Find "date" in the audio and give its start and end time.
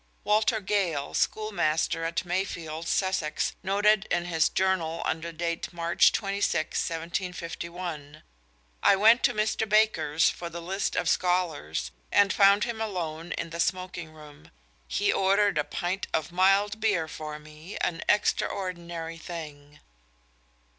5.31-5.71